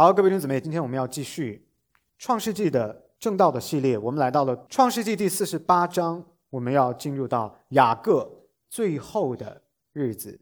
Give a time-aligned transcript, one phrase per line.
[0.00, 1.62] 好，各位弟兄姊妹，今天我们要继续
[2.16, 3.98] 《创世纪》的正道的系列。
[3.98, 8.26] 我们来到了《创世纪》第四十八章，我们要进入到雅各
[8.70, 9.60] 最后的
[9.92, 10.40] 日子。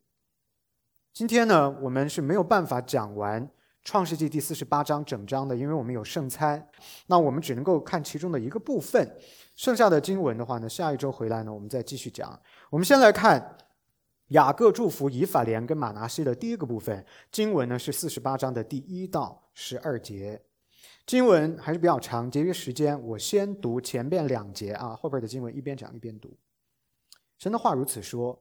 [1.12, 3.44] 今天呢，我们是没有办法讲完
[3.82, 6.64] 《创世纪》第四十八章整章的，因为我们有圣餐，
[7.08, 9.12] 那我们只能够看其中的一个部分。
[9.56, 12.40] 剩下的经文的话呢，下一周回来呢，我们再继续讲。
[12.70, 13.56] 我们先来看。
[14.28, 20.42] 雅各祝福以法莲跟马拿西的第一个部分经文呢是四十八章的第一到十二节，
[21.06, 26.36] 经文还是比较长，节约时间，我先读前边两节啊，后边的经文一边讲一边读。
[27.38, 28.38] 神的话如此说：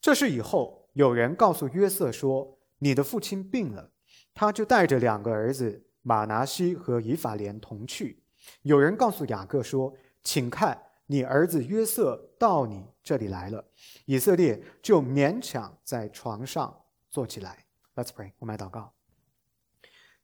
[0.00, 3.90] 这是以后有人告诉约瑟说，你的父亲病了，
[4.32, 8.22] 他就带着两个儿子马拿西和以法莲同去。
[8.62, 9.92] 有人告诉雅各说，
[10.22, 10.84] 请看。
[11.10, 13.64] 你儿子约瑟到你这里来了，
[14.04, 17.64] 以色列就勉强在床上坐起来。
[17.94, 18.92] Let's pray，我们来祷告。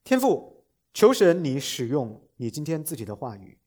[0.04, 3.58] 天父，求神你使用你今天自己的话语，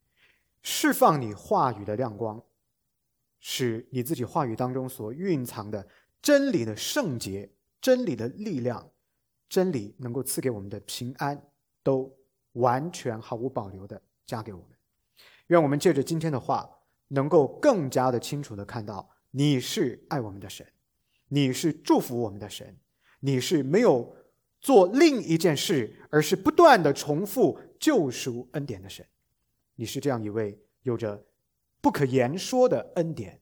[0.62, 2.40] 释放你话语的亮光，
[3.40, 5.88] 使你自己话语当中所蕴藏的
[6.22, 8.88] 真理的圣洁、真理的力量、
[9.50, 11.42] 真理能够赐给我们的平安，
[11.82, 12.16] 都
[12.52, 14.78] 完全毫无保留的加给我们。
[15.48, 16.70] 愿我们借着今天的话。
[17.10, 20.66] 能够更加的清楚的看到，你是爱我们的神，
[21.30, 22.78] 你是祝福我们的神，
[23.20, 24.16] 你是没有
[24.60, 29.06] 做另一件事，而是不断的重复救赎恩典的神，
[29.76, 31.26] 你是这样一位有着
[31.82, 33.42] 不可言说的恩典，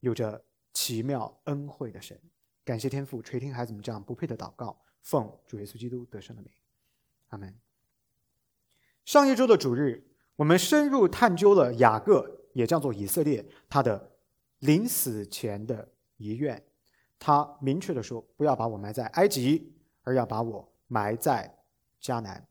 [0.00, 2.18] 有着奇妙恩惠的神。
[2.64, 6.50] 感谢天父垂听孩子们这样不配的祷告，奉主耶稣基督得胜的名，
[7.28, 7.54] 阿门。
[9.04, 12.38] 上一周的主日，我们深入探究了雅各。
[12.52, 14.10] 也叫做以色列，他的
[14.60, 16.62] 临死前的遗愿，
[17.18, 19.72] 他明确的说：“不要把我埋在埃及，
[20.02, 21.58] 而要把我埋在
[22.02, 22.46] 迦南。”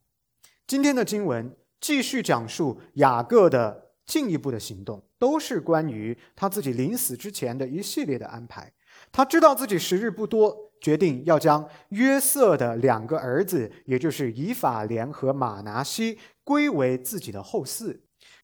[0.67, 8.72] 今天的经文继续讲述雅各的进一步的行动，都是关于他自己临死之前的一系列的安排。
[9.12, 18.00] 他知道自己时日不多，决定要将约瑟的两个儿子，也就是以法莲和马拿西，归为自己的后嗣。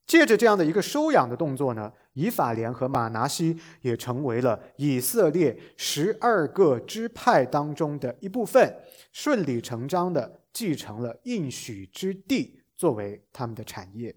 [0.07, 8.79] 借着这样的一个收养的动作呢，以法莲和马拿西也成为了以色列十二个支派当中的一部分，
[9.11, 14.15] 顺理成章的继承了应许之地作为他们的产业。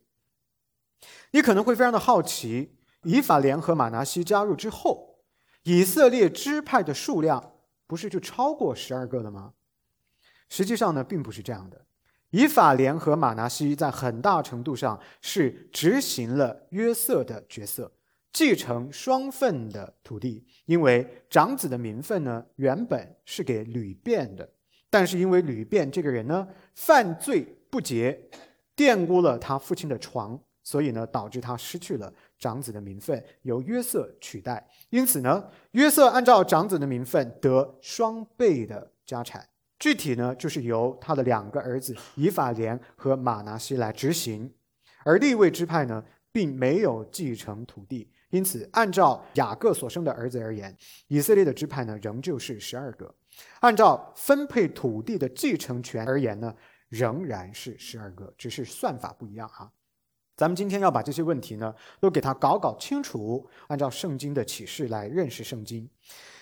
[1.33, 5.19] 你可能会非常的好奇，以法莲和马拿西加入之后，
[5.65, 7.55] 以色列支派的数量
[7.89, 9.55] 不是就超过十二个了吗？
[10.49, 11.85] 实际上呢，并不是这样的。
[12.31, 17.91] 以法莲和马拿西在很大程度上是执行了约瑟的角色，
[18.33, 20.47] 继承双份的土地。
[20.67, 24.49] 因为长子的名分呢，原本是给吕便的，
[24.89, 28.31] 但是因为吕便这个人呢犯罪不洁，
[28.77, 34.65] 玷污了他父亲的床，所以呢导致他失去了长子的名分，由约瑟取代。
[34.91, 39.49] 因此呢，约瑟按照长子的名分得双倍的家产。
[39.81, 44.53] 具体呢，就是由他的两个儿子以法莲和马拿西来执行，
[45.05, 50.77] 而立位支派呢，并没有继承土地，因此按照雅各所生的儿子而言，
[51.09, 53.07] 以色列的支派呢，仍旧是十二个；
[53.61, 56.55] 按照分配土地的继承权而言呢，
[56.91, 59.73] 仍然是十二个，只是算法不一样哈。
[60.37, 65.89] 咱们今天要把这些问题呢，都给他搞搞清楚，按照圣经的启示来认识圣经。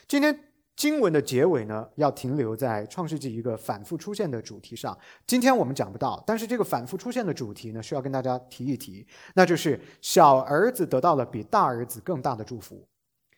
[0.08, 0.47] 今天。
[0.78, 4.96] 经文的结尾呢，要停留在创世纪一个反复出现的主题上。
[5.26, 12.86] 今天我们讲不到，但是这个反复出现的主题呢，需要跟大家提一提，那就是小儿子得到了比大儿子更大的祝福，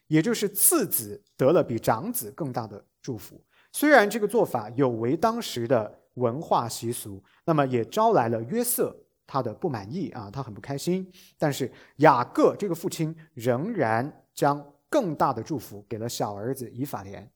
[0.09, 3.43] 也就是次子得了比长子更大的祝福。
[3.73, 8.95] 虽然这个做法有违当时的文化习俗，那么也招来了约瑟
[9.27, 11.11] 他的不满意啊，他很不开心。
[11.39, 14.63] 但是雅各这个父亲仍然将。
[14.91, 17.31] 更大的祝福给了小儿子以法莲，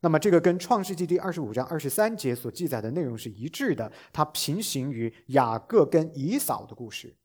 [0.00, 7.16] 那么这个跟创世纪第二十五章二十三节所记载的内容是一致的，它平行于雅各跟以扫的故事。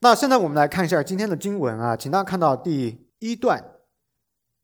[0.00, 3.78] 那现在我们来看一下今天的经文啊，请大家看到第一段。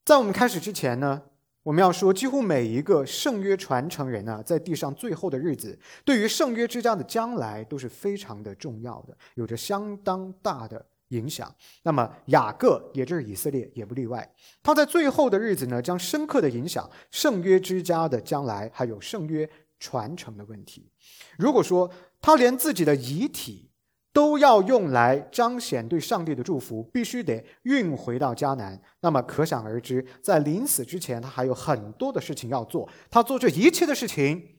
[0.04, 1.22] 在我们开始之前呢，
[1.62, 10.86] 我们要说，几乎每一个圣约传承人呢，在地上最后的日子，对于圣约之家的将来都是非常的重要的，有着相当大的。
[11.08, 14.30] 影响，那么雅各，也就是以色列，也不例外。
[14.62, 20.90] 他在最后的日子呢，将深刻的影响圣约之家的将来，还有圣约传承的问题。
[21.38, 21.90] 如果说
[22.20, 23.70] 他连自己的遗体
[24.12, 32.88] 都要用来彰显对上帝的祝福，必须得运回到迦南，那么可想而知，在临死之前，他还有很多的事情要做。
[33.08, 34.58] 他做这一切的事情，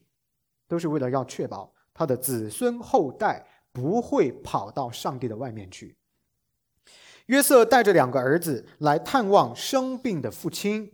[0.68, 5.98] 都是为了要确保他的子孙后代不会跑到上帝的外面去。
[7.30, 10.92] 约瑟带着两个儿子来探望生病的父亲，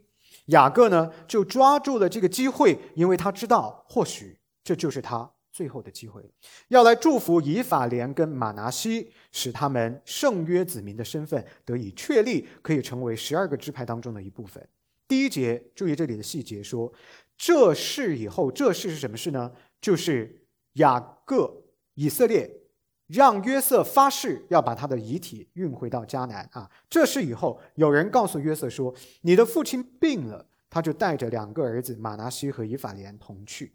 [0.47, 6.21] 雅各呢就抓住了这个机会，因为他知道或许这就是他最后的机会，
[6.67, 14.61] 要来祝福以法莲跟马拿西，使他们圣约子民的身份得以确立，可以成为十二个支派当中的一部分。
[15.07, 16.91] 第一节注意这里的细节，说
[17.37, 19.53] 这事以后，这事是什么事呢？
[19.79, 20.41] 就是
[20.73, 22.64] 雅各以色列。
[23.07, 26.69] 让约瑟发誓要把他的遗体运回到迦南啊！
[26.89, 33.73] 这事以后，有人告诉约瑟说：“你的父亲病了。”他就带着两个儿子马拿西和以法莲同去。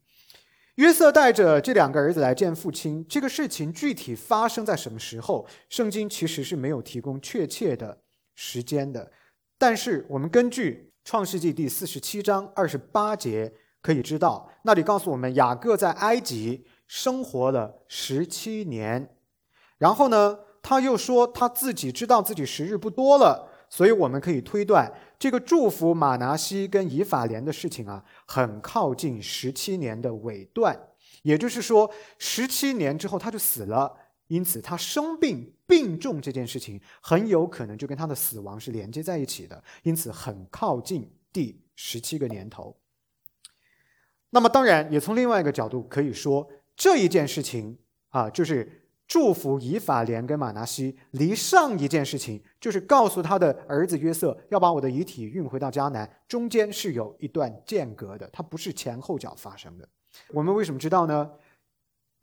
[0.75, 3.07] 约瑟带着这两个儿子来见父亲。
[3.09, 5.47] 这个事情具体发生在什么时候？
[5.71, 8.03] 圣经其实是没有提供确切的
[8.35, 9.11] 时间的。
[9.57, 13.51] 但是我们根据创世纪第四十七章二十八节
[13.81, 19.09] 可以知道，那里告诉我们雅各在埃及生活了十七年。
[19.81, 30.79] 然后呢，他又说他自己知道自己时日不多了，所以我们可以推断，这个祝福马拿西跟以法莲的事情啊，很靠近十七年的尾段，
[31.23, 33.97] 也就是说，十七年之后他就死了，
[34.27, 42.77] 因此他生病病重这件事情很有可能就跟他的死亡是连接在一起的，因此很靠近第十七个年头。
[44.29, 46.47] 那么当然，也从另外一个角度可以说，
[46.77, 47.79] 这一件事情
[48.11, 48.77] 啊，就是。
[49.11, 59.89] 祝福以法莲跟马拿西，离上一件事情就是告诉他的儿子约瑟要把我的遗体运回到迦南，中间是有一段间隔的，它不是前后脚发生的。
[60.29, 61.29] 我们为什么知道呢？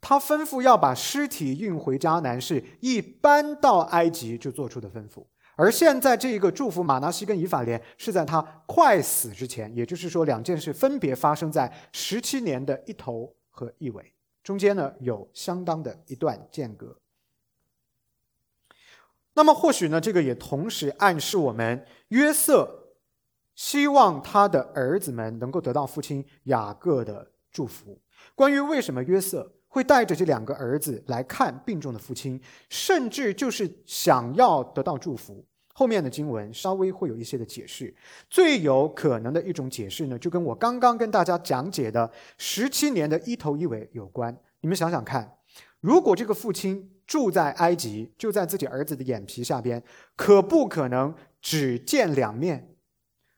[0.00, 5.26] 他吩咐要把尸体运回迦南，是一搬到埃及就做出的吩咐，
[5.56, 14.14] 而现在这一个祝福马拿西跟以法莲是在他快死之前，也就是说两件事分别发生在十七年的一头和一尾。
[14.42, 16.98] 中间呢有相当的一段间隔，
[19.34, 22.94] 那么或许呢，这个也同时暗示我们约瑟
[23.54, 28.00] 希望他的儿子们能够得到父亲雅各的祝福。
[28.34, 35.46] 关于为什么约瑟会带着这两个儿子来看病重的父亲，甚至就是想要得到祝福。
[35.78, 37.94] 后面的经文稍微会有一些的解释，
[38.28, 44.36] 最有可能的一种解释呢，就跟我刚刚跟大家讲解的十七年的一头一尾有关。
[44.60, 45.36] 你们想想看，
[45.78, 49.80] 如果这个父亲住在埃及，就在自己儿子的眼皮下边，
[50.16, 52.74] 可不可能只见两面？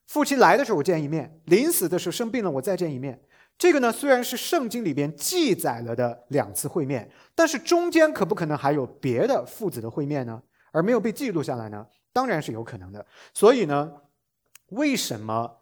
[0.07, 3.21] 父亲来的时候我见一面，临死的时候生病了我再见一面。
[3.59, 10.43] 这个呢，虽然是圣经里边记载了的两次会面，但是中间可不可能还有别的父子的会面呢？
[10.73, 11.87] 而没有被记录下来呢？
[12.13, 13.93] 当然是有可能的，所以呢，
[14.71, 15.59] 为什么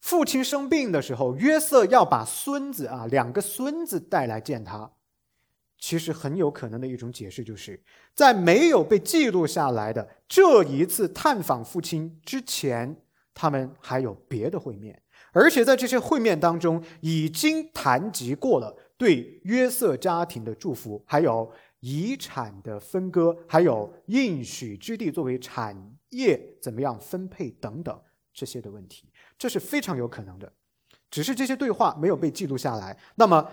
[0.00, 4.90] 父亲生病的时候，约瑟要把孙子啊两个孙子带来见他？
[5.78, 7.80] 其实很有可能的一种解释，就是
[8.14, 12.96] 在没有被记录下来的这一次探访父亲之前，
[13.32, 15.00] 他们还有别的会面，
[15.30, 21.48] 而且在这些会面当中，已经谈及过了对约瑟家庭的祝福，还有。
[21.80, 25.76] 遗产的分割，还有应许之地作为产
[26.10, 28.00] 业怎么样分配等等
[28.32, 30.52] 这些的问题，这是非常有可能的。
[31.10, 32.98] 只是这些对话没有被记录下来。
[33.14, 33.48] 那么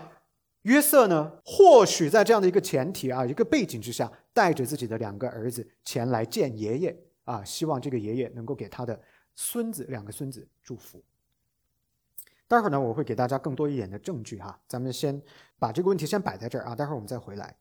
[0.62, 1.40] 约瑟呢？
[1.44, 9.00] 或许在这样的一个前提啊，一个背景之下，带着自己的两个儿子前来见爷爷啊，希望这个爷爷能够给他的
[9.36, 11.02] 孙子两个孙子祝福。
[12.46, 14.58] 待会儿呢，我会给大家更多一点的证据哈。
[14.68, 15.20] 咱们先
[15.58, 17.56] 把这个问题先摆在这儿啊，待会儿我们再回来。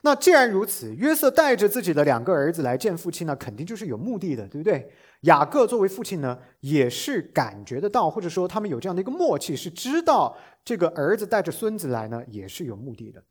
[0.00, 4.90] 那既然如此，约瑟带着自己的两个儿子来见父亲呢，肯定就是有目的的，对不对？
[5.20, 13.22] 雅各作为父亲呢，也是感觉得到，或者说他们有这样的一个默契，是知道这个儿子带着孙子来呢，也是有目的的。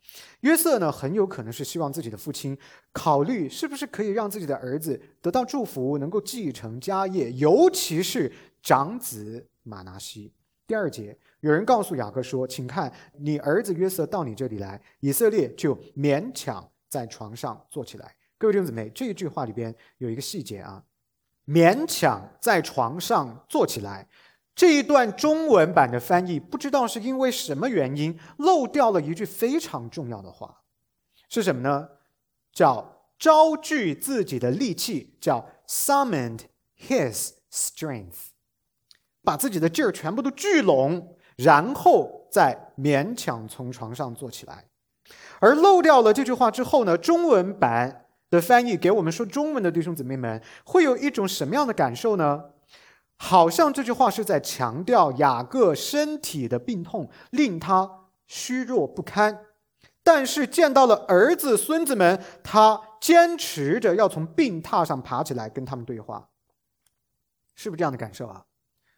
[0.42, 2.58] 约瑟呢，很有可能是希望自己的父亲
[2.94, 8.32] 考虑是不是可以让自己的儿子得到祝福，能够继承家业，尤其是
[8.62, 10.32] 长子马拿西。
[10.72, 20.82] 第二节，有人告诉雅各说：“请看，你儿子约瑟到你这里来，以色列就勉强在床上坐起来。”各位弟兄姊妹，这一句话里边有一个细节啊
[21.46, 24.08] ，“勉强在床上坐起来”
[24.56, 30.62] 这一段中文版的翻译，不知道是因为什么原因漏掉了一句非常重要的话，
[31.28, 31.90] 是什么呢？
[32.54, 36.44] 叫招聚自己的力气，叫 summoned
[36.80, 38.31] his strength。
[39.24, 44.66] 把自己的劲儿全部都聚拢，然后再勉强从床上坐起来。
[45.40, 52.46] 而漏掉了这句话之后呢，中文版的翻译给我们说中文的弟兄姊妹们会有一种什么样的感受呢？
[53.18, 59.46] 好像这句话是在强调雅各身体的病痛令他虚弱不堪。
[60.04, 66.30] 但是见到了儿子、孙子们，他坚持着要从病榻上爬起来跟他们对话，
[67.54, 68.44] 是不是这样的感受啊？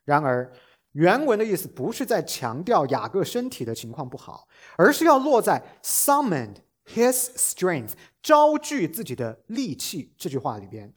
[0.06, 0.52] 然而，
[0.92, 7.92] 原文的意思不是在强调雅各身体的情况不好，而是要落在 “summoned his strength”，
[8.22, 10.94] 招聚自己的力气这句话里边。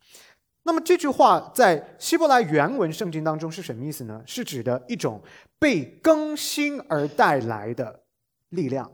[0.64, 4.22] 那么这句话在希伯来原文圣经当中是什么意思呢？
[4.26, 5.22] 是指的一种
[5.58, 8.02] 被更新而带来的
[8.48, 8.90] 力量。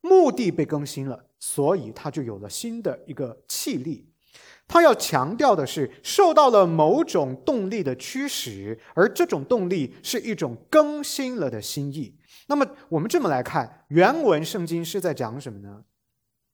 [0.00, 4.09] 目的被更新了，所以它就有了新的一个气力。
[4.72, 12.14] 他要强调的是，受到了某种动力的驱使，而这种动力是一种更新了的心意。
[12.46, 15.82] 那么，我们这么来看，原文圣经是在讲什么呢？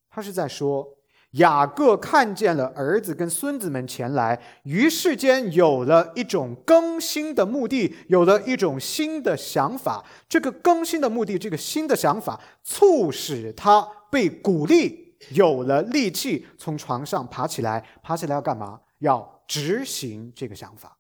[0.09, 0.97] 他是在说。
[1.33, 10.03] 雅各看见了儿子跟孙子们前来，于世间有了一种更新的目的，有了一种新的想法。
[10.31, 17.87] 这个更新的目的，这个新的想法，促使他被鼓励，有了力气，从床上爬起来。
[18.03, 18.81] 爬起来要干嘛？
[18.99, 20.99] 要执行这个想法。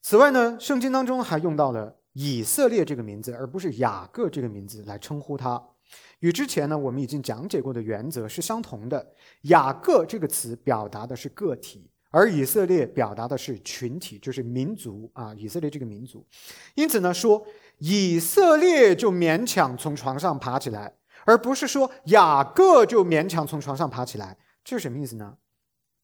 [0.00, 5.62] 此外呢，圣经当中还用到了以色列这个名字，而不是雅各这个名字来称呼他。
[6.20, 9.14] 与之前呢，我们已经讲解过的原则是相同的。
[9.42, 15.34] 雅各这个词表达的是个体，而以色列表达的是群体，就是民族啊。
[15.34, 16.26] 以色列这个民族，
[16.74, 17.46] 因此呢，说
[17.78, 20.94] 以色列就勉强从床上爬起来，
[21.24, 25.38] 而不是说雅各就勉强从床上爬起来，这是什么意思呢？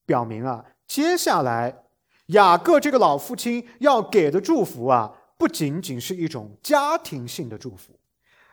[0.06, 1.84] 表明啊，接下来
[2.26, 7.98] 雅各这个老父亲要给的祝福啊，不仅仅是一种家庭性的祝福。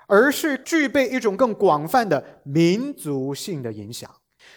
[0.09, 4.09] 而是具备一种更广泛的民族性的影响，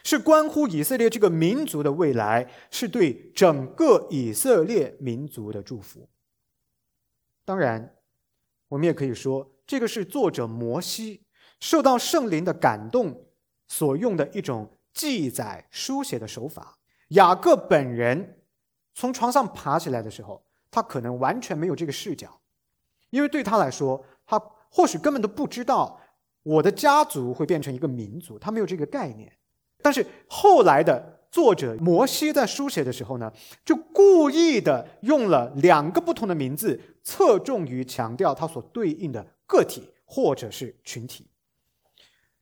[0.05, 6.09] 是关乎以色列这个民族的未来，是对整个以色列民族的祝福。
[7.45, 7.97] 当然，
[8.69, 11.25] 我们也可以说，这个是作者摩西
[11.61, 13.27] 受到圣灵的感动
[13.69, 16.79] 所用的一种记载书写的手法。
[17.11, 18.43] 雅各本人
[18.95, 22.41] 从床上爬起来的时候，他可能完全没有这个视角，
[23.11, 24.41] 因为对他来说，他。
[24.73, 26.01] 或许根本都不知道
[26.45, 29.37] 我的家族会变成一个民族，他没有这个概念。
[29.83, 33.33] 但是后来的作者摩西在书写的时候呢，
[33.65, 41.27] 就故意的用了两个不同的名字，侧重于强调它所对应的个体或者是群体。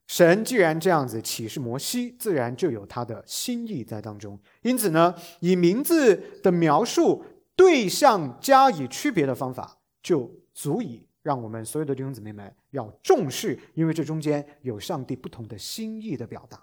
[0.09, 4.37] 神既然这样子启示摩西，自然就有他的心意在当中。
[4.62, 7.23] 因此呢，以名字的描述
[7.55, 11.07] 对象加以区别的方法，就足以。
[11.23, 16.59] 让我们所有的弟兄姊妹们要重视，因为这中间有上帝不同的心意的表达。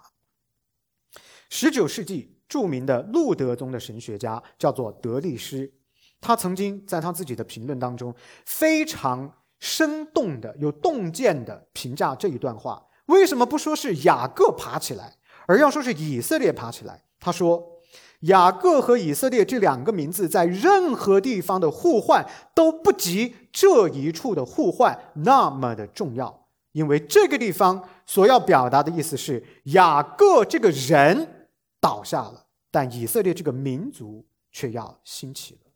[1.48, 5.72] 十九世纪著名的路德宗的神学家叫做德利斯，
[6.20, 8.12] 他曾经在他自己的评论当中
[8.44, 12.84] 非常生动的、有洞见的评价这一段话。
[13.06, 17.02] 为什么不说是雅各爬起来，而要说是以色列爬起来？
[17.18, 17.72] 他说。
[18.20, 35.70] 雅各和以色列这两个名字在任何地方的互换都不及这一处的互换那么的重要，因为这个地方所要表达的意思是雅各这个人倒下了，但以色列这个民族却要兴起了。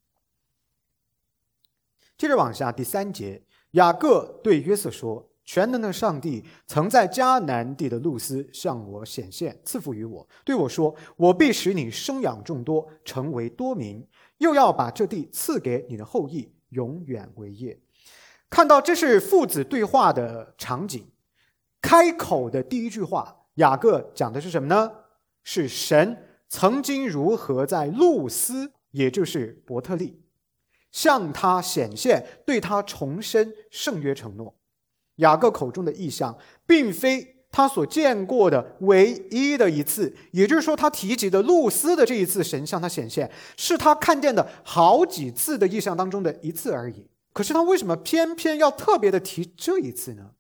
[2.17, 5.30] 接着往下，第三节，雅各对约瑟说。
[5.53, 14.07] 全能的上帝曾在迦南地的露丝向我显现，赐福于我，对我说：“我必使你生养众多，成为多民，
[14.39, 17.77] 又要把这地赐给你的后裔，永远为业。”
[18.49, 21.11] 看到这是父子对话的场景，
[21.83, 24.93] 开口的第一句话，雅各讲的是什么呢？
[25.43, 26.17] 是神
[26.49, 30.23] 曾经如何在露丝，也就是伯特利，
[30.93, 34.55] 向他显现，对他重申圣约承诺。
[35.21, 36.37] 雅各口中的意象，
[36.67, 47.07] 并非他所见过的唯一的一次，也就是说，他提及的露丝的这一次神向他显现，是他看见的好几次的意象当中的一次而已。
[47.33, 50.31] 可是他为什么偏偏要特别的提这一次呢？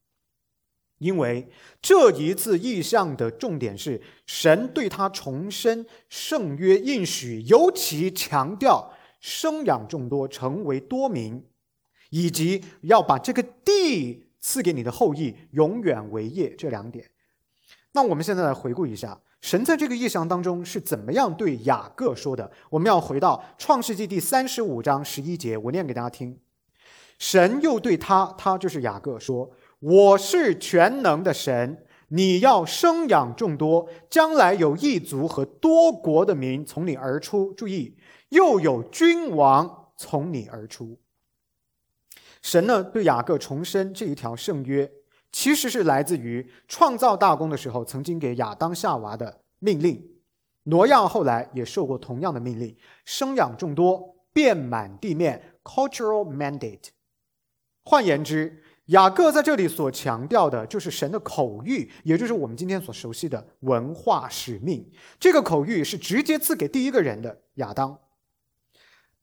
[0.98, 1.48] 因为
[1.80, 11.44] 这一次意象的重点是神对他重申圣约应许，尤其强调生养众多，成为多民，
[12.10, 14.29] 以及要把这个地。
[14.40, 17.10] 赐给你的后裔永远为业，这两点。
[17.92, 22.50] 那我们现在来回顾一下，神在这个意象当中是怎么样对雅各说的？
[22.70, 26.38] 我们要回到创世纪第三十五章十一节，我念给大家听。
[27.18, 37.52] 神又对他，他就是雅各说：“我是全能的神，你要生养众多，将来有一族和多国的民从你而出。
[37.52, 37.96] 注意，
[38.30, 40.98] 又有君王从你而出。”
[42.42, 44.90] 神呢对雅各重申这一条圣约，
[45.30, 50.02] 其实是来自于创造大功的时候曾经给亚当夏娃的命令。
[50.64, 56.88] 挪亚后来也受过同样的命令，生养众多，遍满地面 （cultural mandate）。
[57.82, 64.90] 换言之，雅各在这里所强调的就是神的口谕，也就是我们今天所熟悉的文化使命。
[65.18, 67.98] 这个口谕是直接赐给第一个人的亚当，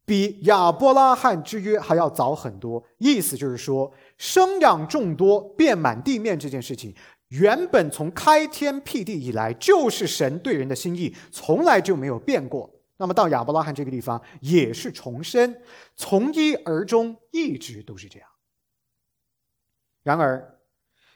[0.07, 2.81] 比亚伯拉罕之约还要早很多。
[2.97, 6.95] 意思就是说，生养众多、遍满地面这件事情，
[7.27, 12.73] 原本从开天辟地以来就是神对人的心意，从来就没有变过。
[12.95, 15.61] 那么到亚伯拉罕这个地方也是重申，
[15.97, 18.29] 从一而终，一直都是这样。
[20.03, 20.61] 然而，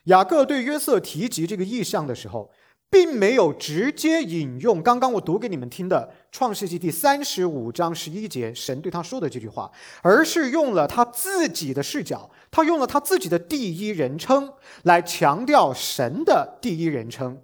[0.03, 2.51] 雅各对约瑟提及这个意象的时候，
[2.91, 9.71] 并没有直接引用刚刚我读给你们听的《创世纪》第三十五章十一节神对他说的这句话，
[10.01, 14.51] 而是用了他自己的视角，他用了他自己的第一人称
[14.83, 17.41] 来强调神的第一人称。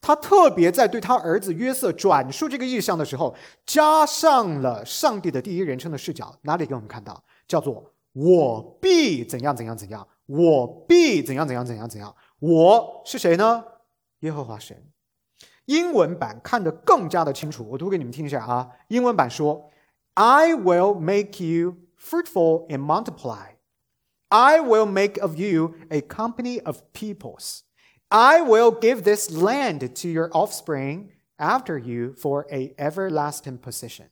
[0.00, 3.32] 他特别在对他儿子约瑟转述这个意象的时候，
[3.64, 7.22] 加上了上帝的第一人称的视角，哪里给我们看到？
[7.46, 10.04] 叫做“我必怎样怎样怎样”。
[10.26, 12.12] 我必怎样怎样怎样怎样？
[12.40, 13.62] 我是谁呢？
[14.21, 14.91] 耶和华神。
[15.65, 18.69] 英文版看得更加的清楚，我读给你们听一下啊。
[18.87, 19.69] 英文版说：“
[20.15, 23.55] I will make you fruitful and multiply.
[24.29, 27.61] I will make of you a company of peoples.
[28.07, 34.07] I will give this land to your offspring after you for a everlasting possession.”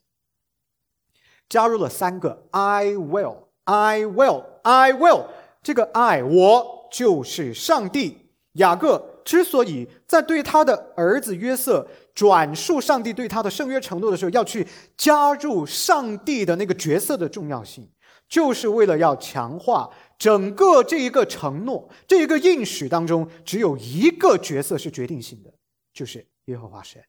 [1.48, 5.28] 加入了三个 “I will, I will, I will”。
[5.64, 8.32] 这个爱我就是上帝。
[8.54, 17.89] 雅各 之所以在对他的儿子约瑟转述上帝对他的圣约承诺的时候，要去加入上帝的那个角色的重要性，
[18.29, 25.55] 就是为了要强化整个这一个承诺、这一个应许当中，只有一个角色是决定性的，
[25.95, 27.01] 就是耶和华神。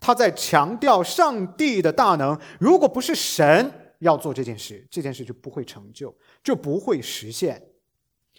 [0.00, 7.62] 他在强调上帝的大能，如果不是神要做这件事，这件事就不会成就，就不会实现。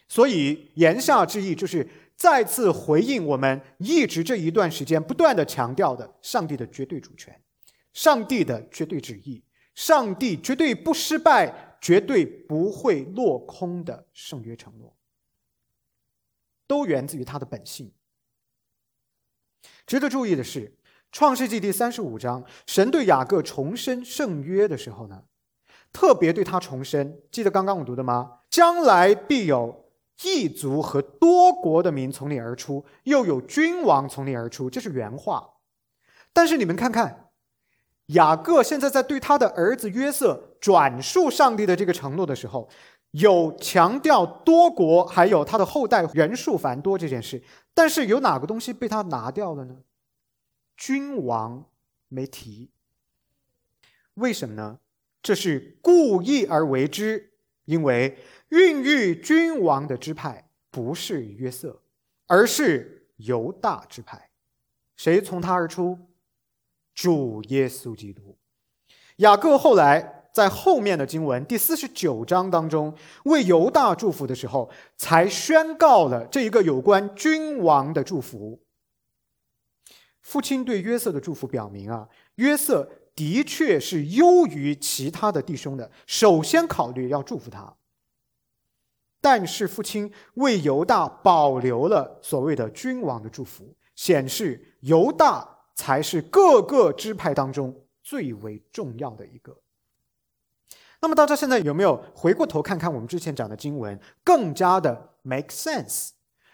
[0.09, 7.41] 所以言下之意就是再次回应我们一直这一段时间不断的强调的上帝的绝对主权、
[7.91, 9.43] 上帝的绝对旨意、
[9.75, 14.95] 上帝绝对不失败、绝对不会落空的圣约承诺，
[16.65, 17.91] 都源自于他的本性。
[19.85, 20.67] 值得注意的是，
[21.11, 25.23] 《创世纪》第三十五章，神对雅各重申圣约的时候呢，
[25.91, 28.39] 特别对他重申，记得刚刚我读的吗？
[28.49, 29.82] 将来必有。
[30.21, 35.49] 异族和多国的民从你而出，又有君王从你而出，这是原话。
[36.31, 37.31] 但是你们看看，
[38.07, 42.69] 雅各现在在对他的儿子约瑟转述上帝的这个承诺的时候，
[43.11, 47.43] 有强调多国还有他的后代人数繁多这件事。
[47.73, 49.77] 但是有哪个东西被他拿掉了呢？
[50.77, 51.65] 君王
[52.07, 52.69] 没提。
[54.13, 54.79] 为什么呢？
[55.21, 57.33] 这是故意而为之，
[57.65, 58.17] 因为。
[58.53, 61.81] 孕育君王的支派不是约瑟，
[62.27, 64.29] 而是犹大支派。
[64.95, 65.97] 谁从他而出？
[66.93, 68.37] 主耶稣基督。
[69.15, 78.61] 雅各后来在后面的经文第四十九章当中为犹大祝福的时候，才宣告了这一个有关君王的祝福。
[80.21, 87.75] 父亲对约瑟的祝福表明啊，约瑟的确是优于其他的弟兄的，首先考虑要祝福他。
[89.23, 99.55] 但是父亲为犹大保留了所谓的君王的祝福，显示犹大才是各个支派当中最为重要的一个。
[100.99, 106.09] 那么大家现在有没有回过头看看我们之前讲的经文，更加的 make sense？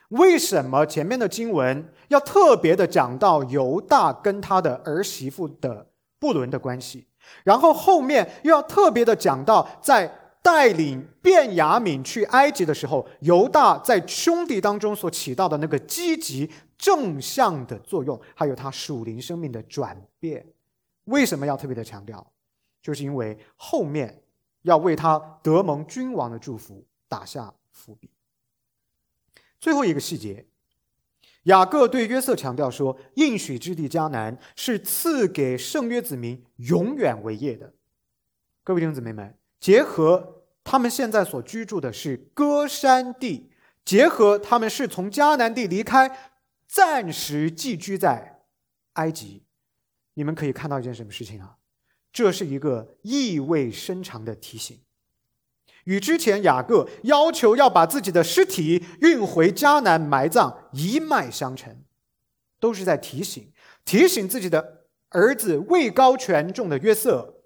[0.10, 5.88] 为什么前面的经文要特别的讲到犹大跟他的儿媳妇的
[6.20, 7.08] 布伦的关系，
[7.44, 10.19] 然后后面又要特别的讲到在？
[10.52, 20.44] 带领卞雅敏去埃及的时候，犹大在兄弟当中所起到的那个积极正向的作用，还有他属灵生命的转变，
[21.04, 22.34] 为什么要特别的强调？
[22.82, 24.24] 就是因为后面
[24.64, 28.10] 要为他得蒙君王的祝福打下伏笔。
[29.60, 30.48] 最后一个细节，
[31.44, 37.76] 雅各对约瑟强调说：“应许之地迦南是赐给圣约子民永远为业的。”
[38.66, 39.36] 各位弟兄姊妹们。
[39.62, 40.39] 结合
[40.72, 43.50] 他们现在所居住的是歌山地，
[43.84, 46.36] 结合他们是从迦南地离开，
[46.68, 48.44] 暂时寄居在
[48.94, 49.46] 埃及，
[50.14, 51.58] 你们可以看到一件什么事情啊？
[52.14, 54.80] 这是一个意味深长的提醒。
[55.86, 61.84] 与之前雅各要求要把自己的尸体运回迦南埋葬一脉相承，
[62.60, 63.52] 都是在提醒
[63.84, 67.42] 提醒自己的儿子位高权重的约瑟，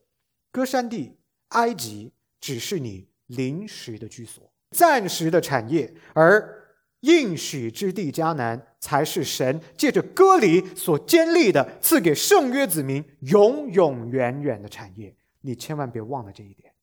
[0.52, 1.18] 歌山地
[1.50, 6.62] 埃及只是你临时的居所，暂时的产业，而。
[7.04, 15.14] 应许之地迦南，才是神借着割礼所建立的，赐给圣约子民永永远远的产业。
[15.42, 16.74] 你千万别忘了这一点。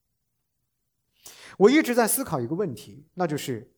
[1.57, 3.73] 我一直在思考一个问题，那就是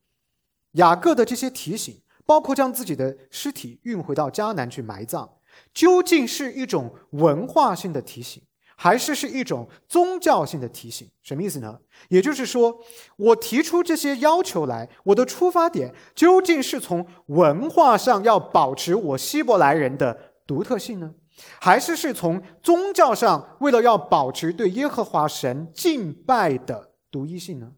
[0.72, 5.30] 雅各的这些提醒，包括将自己的尸体运回到迦南去埋葬，
[5.72, 8.42] 究竟是一种文化性的提醒？
[8.82, 11.78] 还是是一种宗教性的提醒，什么意思呢？
[12.08, 12.76] 也就是说，
[13.16, 21.14] 我提出这些要求来，我的出发点究竟是从文化上要保持我希伯来人的独特性呢，
[21.60, 27.74] 还是是从宗教上为了要保持对耶和华神敬拜的独一性呢？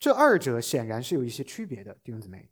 [0.00, 2.48] 这二者显然是有一些区别的，弟兄姊妹。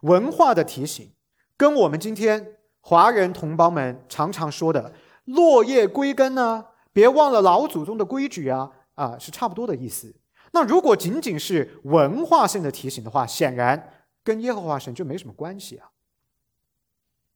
[0.00, 1.12] 文化的提醒，
[1.58, 4.94] 跟我们今天华人同胞们常常说的。
[5.32, 6.66] 落叶归根呢？
[6.92, 8.70] 别忘了老祖宗的规矩啊！
[8.94, 10.14] 啊，是差不多的意思。
[10.52, 15.90] 那如果仅仅是文化性的提醒的话，显然跟耶和华神就没什么关系啊。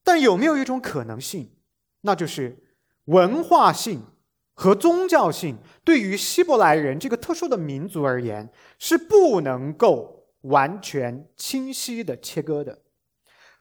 [0.02, 1.50] 但有没有一种可能性，
[2.02, 2.58] 那就是
[3.04, 4.02] 文化性
[4.54, 12.80] 和宗教性对于希伯来人这个特殊的民族而言是不能够完全清晰的切割的？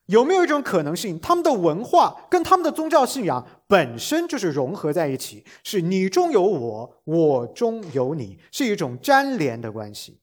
[0.07, 10.19] 有没有一种可能性，他们的文化跟他们的宗教信仰本身就是融合在一起，是你中有我，我中有你，是一种粘连的关系。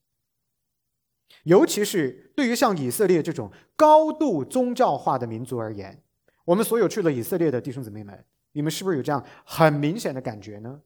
[1.45, 6.03] 尤其是对于像以色列这种高度宗教化的民族而言，
[6.45, 10.81] 我们所有去了以色列的弟兄姊妹们，你们是不是有这样很明显的感觉呢？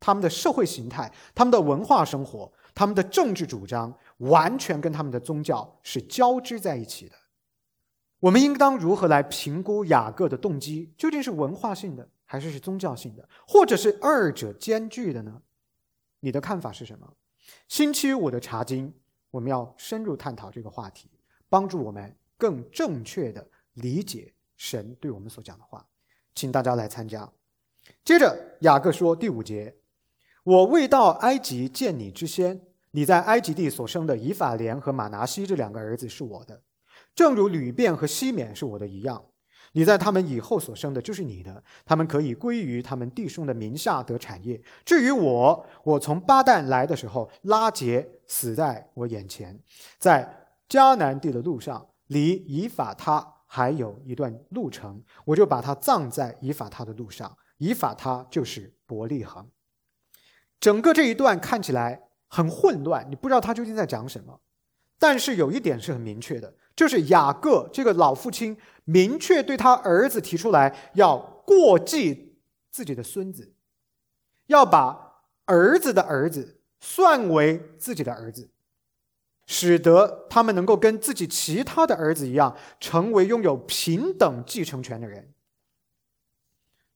[0.00, 7.12] 他们的社会形态、他们的文化生活、他们的政治主张，完全跟他们的宗教是交织在一起的。
[8.20, 10.92] 我们应当如何来评估雅各的动机？
[10.96, 15.40] 究竟是文化性的，还是是宗教性的，或者是二者兼具的呢？
[16.20, 17.14] 你的看法是什么？
[17.66, 18.94] 星期五的查经，
[19.30, 21.10] 我们要深入探讨这个话题，
[21.48, 25.86] 帮助我们更正确的理解神对我们所讲的话。
[26.34, 27.30] 请大家来参加。
[28.04, 29.74] 接着，雅各说第五节
[30.44, 36.62] ：“我未到埃及见你之先，你在埃及地所生的以法莲和马拿西这两个儿子是我的。”
[37.20, 39.22] 正如吕便和西缅是我的一样，
[39.72, 44.58] 你在他们以后所生的就是你的，他们可以归于他们弟兄的名下得产业。
[44.86, 49.60] 至于我，我从巴旦来的时候，拉杰死在我眼前，
[49.98, 50.26] 在
[50.66, 57.36] 迦南地的路上，离以法他还有一段路程，我就把他葬在以法他的路上。
[57.58, 59.46] 以法他就是伯利恒。
[60.58, 64.40] 整个这一段看起来很混乱，你不知道他究竟在讲什么。
[64.98, 66.54] 但是有一点是很明确的。
[66.80, 72.38] 就是雅各这个老父亲明确对他儿子提出来，要过继
[72.70, 73.52] 自己的孙子，
[74.46, 78.48] 要把儿子的儿子算为自己的儿子，
[79.44, 85.34] 使得他们能够跟自己其他的儿子一样，成为拥有平等继承权的人。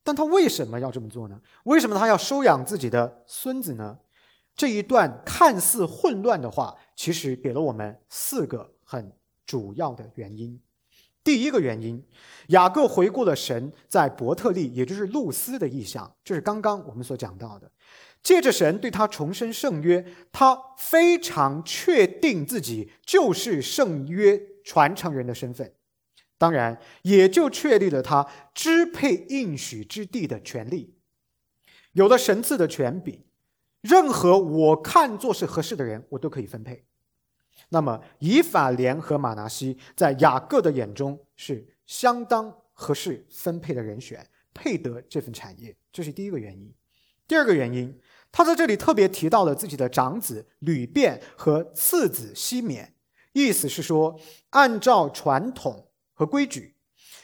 [0.03, 1.39] 但他为什么要这么做呢？
[1.65, 3.99] 为什么他要收养自己的孙子呢？
[4.57, 9.13] 这一段看似混乱的话，其实给了我们四个很。
[9.47, 10.61] 主要的原因，
[11.23, 12.05] 第一个原因，
[12.49, 17.71] 雅各回顾了神在伯特利，也就是露丝的意象，这是刚刚我们所讲到的。
[18.23, 20.03] 借着神对他重申圣约，
[20.33, 25.75] 他非常确定自己就是圣约传承人的身份，
[26.39, 30.95] 当然也就确立了他支配应许之地的权利，
[31.93, 33.23] 有了神赐的权柄，
[33.83, 36.87] 任何我看作是合适的人，我都可以分配。
[37.71, 46.73] 那么，以法莲和马拿西在雅各的眼中是相当合适分配的人选，配得这份产业，这是第一个原因。
[47.27, 47.99] 第二个原因，
[48.31, 52.95] 他在这里特别提到了自己的长子吕便和次子西缅，
[53.33, 56.77] 意思是说，按照传统和规矩，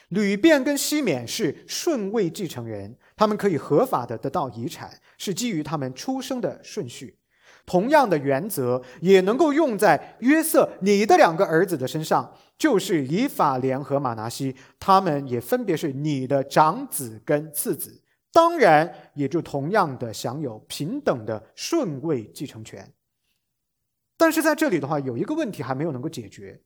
[0.09, 7.19] 吕便跟西缅是顺位继承人，他们可以合法的得到遗产，是基于他们出生的顺序。
[7.66, 18.00] 同样的原则也能够用在约瑟你的两个儿子的身上，就是以法莲和马拿西，他们也分别是你的长子跟次子，
[18.32, 22.92] 当然也就同样的享有平等的顺位继承权。
[24.16, 26.60] 但是在这里的话，有一个问题还没有能够解决，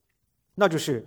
[0.56, 1.06] 那就是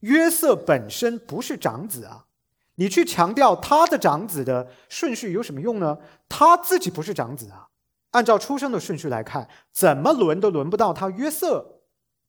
[0.00, 2.26] 约瑟本身不是长子啊，
[2.74, 5.98] 你去强调他的长子的顺序有什么用呢？
[6.28, 7.68] 他自己不是长子啊。
[8.14, 11.80] 按照出生的顺序来看，怎么轮都轮不到他约瑟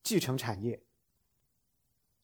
[0.02, 0.82] 继承产业。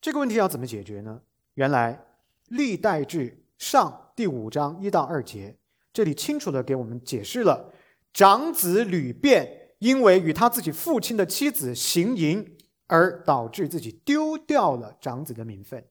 [0.02, 1.22] 这个问题要怎么解决呢？
[1.54, 2.08] 原来
[2.48, 5.60] 历代志上第五章一到二节，
[5.94, 7.72] 这里清楚的给我们解释了
[8.12, 15.86] 长子吕变因为与他自己父亲的妻子行淫，而导致自己丢掉了长子的名分。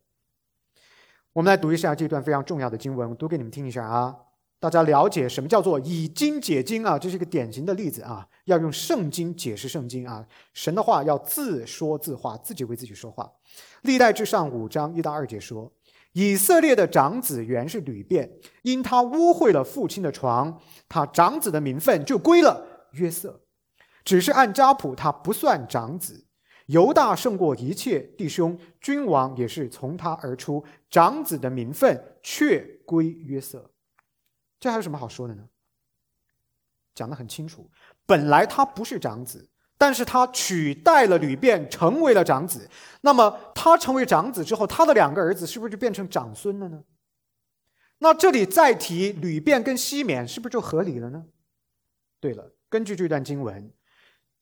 [1.35, 4.17] 我们来读一下这段非常重要的经文，我读给你们听一下啊。
[4.61, 6.99] 大家了解什么叫做以经解经啊？
[6.99, 8.29] 这是一个典型的例子啊！
[8.45, 10.25] 要用圣经解释圣经啊！
[10.53, 13.33] 神的话要自说自话，自己为自己说话。
[13.83, 15.73] 历代至上五章一到二节说：
[16.13, 23.41] 以色列的长子原是吕变，因他污秽了父亲的床，他长子的名分就归了约瑟。
[24.05, 26.27] 只是按家谱，他不算长子。
[26.67, 33.71] 犹大胜过一切弟兄，君王也是从他而出，长子的名分却归约瑟。
[34.61, 35.49] 这还有什么好说的呢？
[36.95, 37.71] 讲得很清楚，
[38.05, 42.69] 本来他不是长子，但是他取代了吕变，成为了长子。
[43.01, 46.85] 那么他成为长子之后，他的两个儿子是不是就变成长孙了呢？
[47.99, 51.25] 那这里再提吕变跟西缅，是不是就合理了呢？
[52.19, 53.73] 对了，根据这段经文，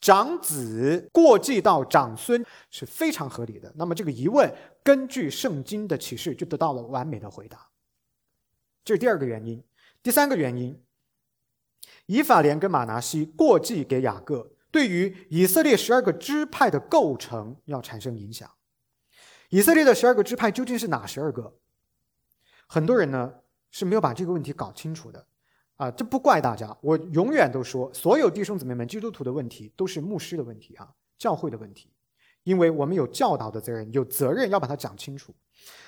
[0.01, 3.73] 长子过继到长孙是非常合理的。
[3.77, 4.53] 那么这个疑问，
[4.83, 7.69] 根据圣经的启示，就得到了完美的回答。
[8.83, 9.63] 这是第二个原因。
[10.03, 10.83] 第三个原因，
[12.07, 18.51] 以法莲跟马拿西过继给雅各，对于以色列十二个支派的构成要产生影响。
[19.51, 21.59] 以色列的十二个支派究竟是哪十二个？
[22.67, 23.35] 很多人呢
[23.71, 25.27] 是没有把这个问题搞清楚的
[25.77, 25.91] 啊！
[25.91, 31.91] 这不怪大家，我永远都说，所有弟兄姊妹们，基督徒的问题都是牧师的问题啊，教会的问题，
[32.45, 35.35] 因为我们有教导的责任，有责任要把它讲清楚。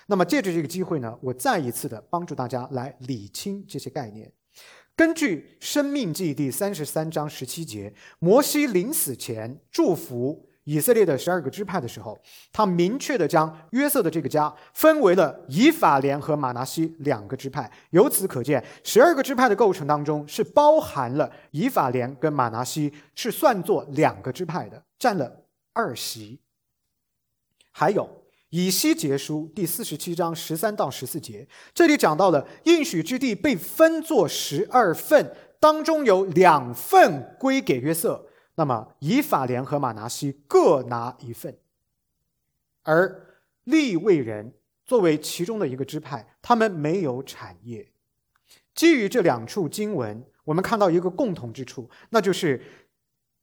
[0.07, 4.33] 那么借着这个机会呢，我再一次的帮助大家来理清这些概念。
[4.97, 12.21] 根据《生命记》第三十三章十七节，摩西临死前祝福以色列的十二个支派的时候，
[12.53, 17.71] 他明确的将约瑟的这个家分为了以法莲和马拿西两个支派。
[17.91, 26.41] 由此可见，十二个支派的构成当中是包含了以法莲跟马拿西，是算作两个支派的，占了二席。
[27.71, 28.20] 还有。
[28.51, 41.57] 以西结书第四十七章十三到十四节，这里讲到了应许之地被分作十二份，当中有两份归给约瑟，那么以法莲和马拿西各拿一份，
[42.83, 47.93] 而利未人作为其中的一个支派，他们没有产业。
[48.75, 52.61] 基于这两处经文，我们看到一个共同之处，那就是。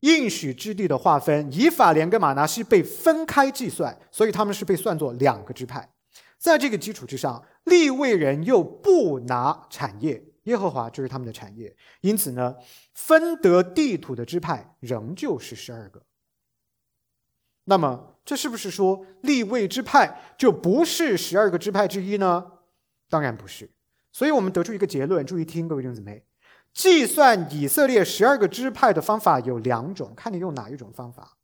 [0.01, 5.89] 应许之地的划分，以法莲跟马拿西被分开计算，所以他们是被算作两个支派。
[6.37, 11.75] 在这个基础之上，利未人又不拿产业，耶和华就是他们的产业。
[12.01, 12.55] 因此呢，
[12.93, 16.03] 分得地土的支派仍旧是十二个。
[17.63, 22.51] 那么，这是不是说利未支派就不是十二个支派之一呢？
[23.09, 23.71] 当然不是。
[24.11, 26.26] 所以我们得出一个结论，注意听，各位弟兄姊妹。
[26.77, 31.35] 计算以色列十二个支派的方法有两种，看你用哪一种方法。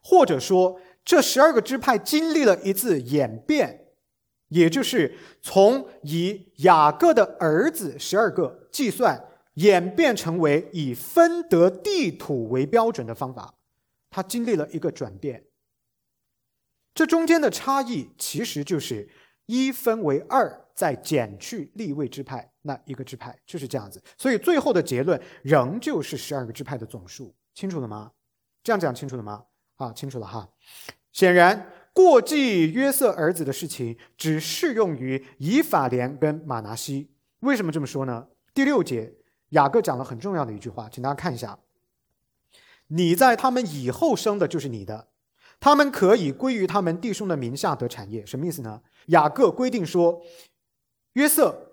[0.00, 3.88] 或者说，这十二个支派经历了一次演变，
[4.50, 9.20] 也就是从以雅各的儿子十二个计算，
[9.54, 13.54] 演变成为以分得地土为标准的方法，
[14.10, 15.46] 它经历了一个转变。
[16.94, 19.08] 这中间的差异其实就是
[19.46, 22.50] 一分为二，再减去立位支派。
[22.62, 28.12] 那一个支派就是这样子，所以最后的结论仍旧是十二个支派的总数，清楚了吗？
[28.62, 29.44] 这样讲清楚了吗？
[29.76, 30.48] 啊，清楚了哈。
[31.12, 37.10] 显然，过继约瑟儿子的事情只适用于以法莲跟马拿西。
[37.40, 38.28] 为什么这么说呢？
[38.54, 39.12] 第六节，
[39.50, 41.58] 雅各讲了很重要的一句话，请大家看一下：
[42.86, 45.08] 你在他们以后生的就是你的，
[45.64, 48.26] 他们可以归于他们弟兄的名下得产业。
[48.26, 48.82] 什么意思呢？
[49.06, 50.20] 雅各规定说，
[51.14, 51.70] 约瑟。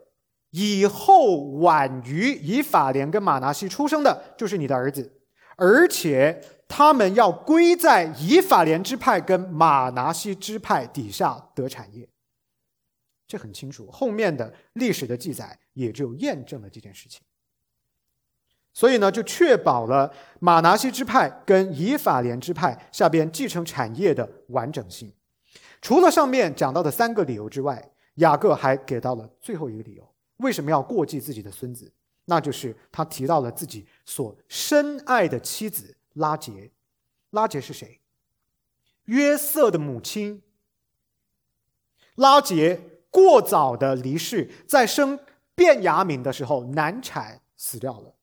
[0.51, 5.19] 以后晚于以法莲跟马拿西出生的，就是你的儿子，
[5.57, 12.07] 而且他们要归在以法莲支派跟马拿西支派底下得产业，
[13.27, 13.89] 这很清楚。
[13.91, 17.21] 后面的历史的记载也就验证了这件事情。
[18.73, 25.11] 所以呢，就确保了马拿西支派跟以法莲支派下边继承产业的完整性。
[25.81, 30.07] 除了上面讲到的三个理由之外，雅各还给到了最后一个理由。
[30.37, 31.91] 为什么要过继自己的孙子？
[32.25, 36.71] 那就是他提到了自己所深爱的妻子拉杰。
[37.31, 37.99] 拉杰是谁？
[39.05, 40.41] 约瑟的母亲。
[42.15, 42.79] 拉杰
[43.09, 45.19] 过早的离世，在生
[45.55, 48.13] 卞雅敏的时候难产死掉了。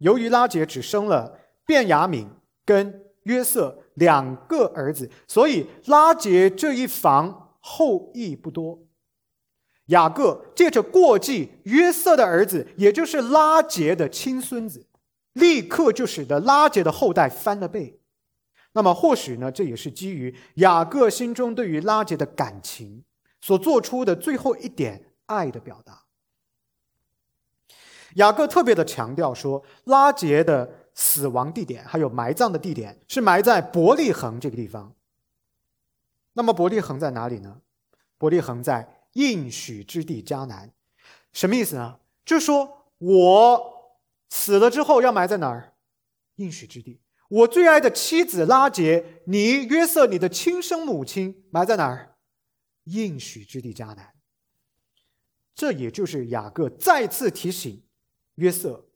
[0.00, 2.28] 由于拉杰只生了卞雅敏
[2.66, 8.78] 跟约瑟两个儿子，所以拉杰这一房后裔不多。
[9.86, 14.86] 雅各借着过继约瑟的儿子，也就是拉杰的亲孙子，
[15.32, 18.00] 立刻就使得拉杰的后代翻了倍。
[18.72, 23.04] 那么或许呢，这也是基于雅各心中对于拉杰的感情
[23.40, 26.04] 所做出的最后一点爱的表达。
[28.14, 34.94] 雅各特别的强调说，拉杰的死亡地点还有埋葬的地点是埋在伯利恒这个地方。
[36.32, 37.60] 那么伯利恒在哪里呢？
[38.18, 38.96] 伯利恒在。
[39.14, 40.72] 应许之地迦南，
[41.32, 41.98] 什么意思呢？
[42.24, 45.74] 就是说我死了之后要埋在哪儿？
[46.36, 47.00] 应许之地。
[47.28, 52.14] 我最爱的妻子拉杰，你约瑟，你的亲生母亲埋在哪儿？
[52.84, 54.14] 应许之地迦南。
[55.56, 57.82] 这也就是雅各再次提醒
[58.40, 58.86] 约瑟，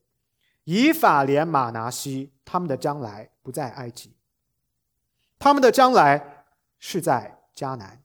[0.64, 4.16] 以法莲、马拿西他们的将来不在埃及，
[5.38, 6.46] 他们的将来
[6.78, 8.00] 是在迦南。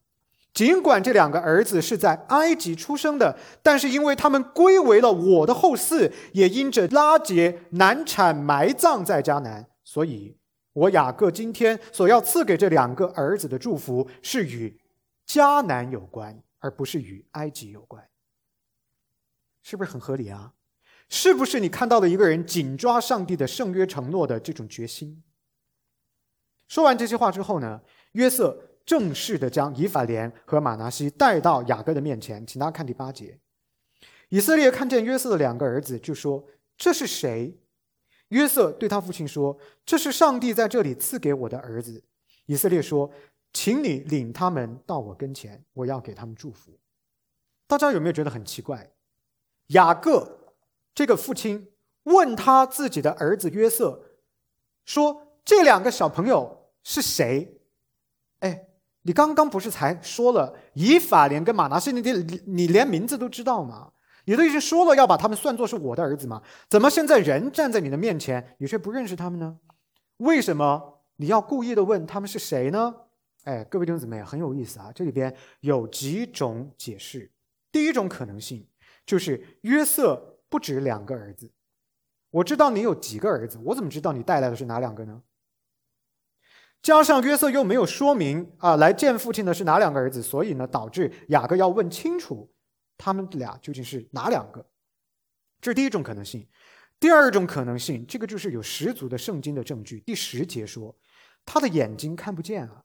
[0.53, 10.35] 尽管这两个儿子是在埃及出生的，但是因为他们归为了我的后嗣，也因着拉结难产埋葬在迦南，所以
[10.73, 14.77] 我雅各今天所要赐给这两个儿子的祝福是与
[15.25, 18.05] 迦南有关，而不是与埃及有关。
[19.61, 20.51] 是不是很合理啊？
[21.09, 25.21] 是不是你看到了一个人紧抓上帝的圣约承诺的这种决心？
[26.67, 27.81] 说完这些话之后呢，
[28.13, 28.65] 约瑟。
[28.85, 33.39] 正式的将以法莲和马拿西带到雅各的面前，请大家看第八节。
[34.29, 36.43] 以色列看见约瑟的两个儿子，就说
[36.75, 37.55] ：“这是谁？”
[38.29, 42.03] 约瑟对他父亲说：“这是上帝在这里赐给我的儿子。”
[42.47, 43.11] 以色列说
[43.53, 46.79] ：“请你领他们到我跟前，我要给他们祝福。”
[47.69, 48.89] 大家有没有觉得很奇怪？
[49.67, 50.38] 雅各
[50.93, 51.69] 这个父亲
[52.03, 54.03] 问他自己的儿子约瑟
[54.85, 57.59] 说：“这两个小朋友是谁？”
[58.41, 58.65] 哎。
[59.03, 63.93] 你刚刚不是才说了以法莲跟马拿西，你你你连名字都知道吗？
[64.25, 66.43] 你都已经说了要把他们算作是我的儿子吗？
[66.69, 69.57] 怎么现在人站在你的面前，你却不认识他们呢？
[70.17, 72.93] 为什么你要故意的问他们是谁呢？
[73.45, 74.91] 哎，各位弟兄姊妹，很有意思啊！
[74.93, 77.31] 这里边有几种解释。
[77.71, 78.67] 第一种可能性
[79.05, 81.51] 就是约瑟不止两个儿子，
[82.31, 85.21] 我知道你有几个儿子，我怎么知道你带来的是哪两个呢？
[86.81, 92.51] 加上约瑟又没有说明啊，来见父亲的是哪两个儿子，所以呢，导致雅各要问清楚
[92.97, 94.65] 他们俩究竟是哪两个。
[95.61, 96.47] 这是第一种可能性。
[97.01, 99.99] 第二种可能性，这个就是有十足的圣经的证据。
[100.01, 100.97] 第十节说，
[101.45, 102.83] 他的眼睛看不见啊。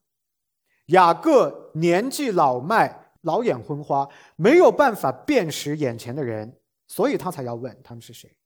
[0.86, 6.58] 雅各年纪老迈，老眼昏花，没有办法辨识眼前的人，
[6.94, 8.36] 所以他才要问他们是谁。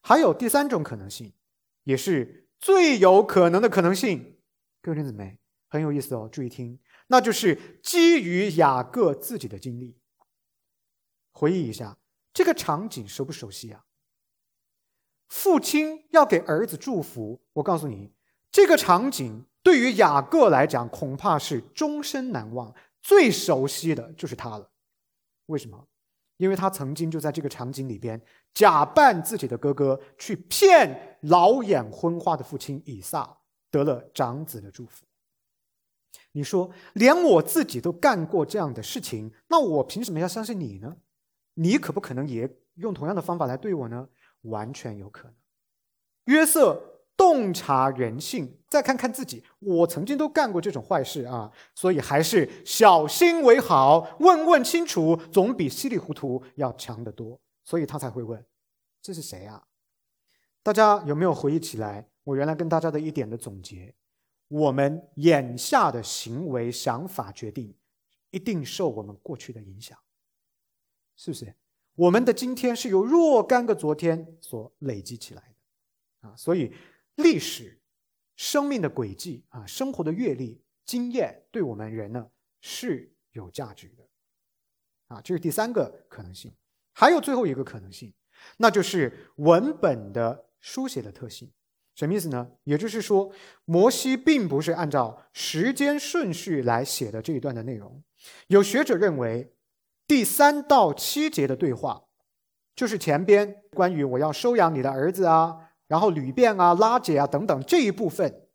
[0.00, 1.34] 还有第三种可能性，
[1.82, 4.38] 也是最有可能的可能性。
[4.80, 9.98] 各位弟兄姊妹，很有意思哦，注意听，那就是基于雅各自己的经历，
[11.32, 11.98] 回忆一下
[12.32, 13.84] 这个场景熟不熟悉啊？
[15.28, 18.14] 父亲要给儿子祝福，我告诉你，
[18.50, 24.72] 这个场景对于雅各来讲，恐怕是终身难忘，最熟悉的就是他了。
[25.44, 25.86] 为什么？
[26.36, 28.20] 因为他曾经就在这个场景里边，
[28.52, 33.38] 假扮自己的哥哥，去骗老眼昏花的父亲以撒。
[33.70, 35.04] 得了长子的祝福，
[36.30, 40.96] 你说连我自己都干过这样的事情，那我凭什么要相信你呢？
[41.54, 44.08] 你可不可能也用同样的方法来对我呢？
[44.42, 45.34] 完全有可能。
[46.26, 57.40] 约瑟洞察人性，再看看自己，我曾经都干过这种坏事啊，所以还是小心为好，问问清楚，总比稀里糊涂要强得多。
[57.66, 58.44] 所以他才会问：
[59.00, 59.66] 这是谁啊？
[60.62, 62.08] 大家有没有回忆起来？
[62.24, 63.94] 我原来跟大家的一点的总结，
[64.48, 67.74] 我们眼下的行为、想法、决定，
[68.30, 69.98] 一定受我们过去的影响，
[71.16, 71.54] 是不是？
[71.94, 75.42] 我们的今天是由若干个昨天所累积起来
[76.20, 76.74] 的，啊，所以
[77.16, 77.80] 历史、
[78.36, 84.08] 生命的轨迹啊，生活的阅历、经验，对我们人呢是有价值的，
[85.08, 86.54] 啊，这是第三个可能性。
[86.92, 88.14] 还有最后一个可能性，
[88.58, 91.52] 那就是文本的书写的特性。
[91.96, 92.50] 什么意思呢？
[92.64, 93.32] 也就是说，
[93.64, 98.02] 摩西并不是按照时间顺序来写的这一段的内容。
[98.48, 99.54] 有学者认为，
[100.06, 102.04] 第三到七节的对话，
[102.74, 108.48] 就是前边关于我要收养你的儿子啊，然后旅便啊、拉结啊等等这一部分，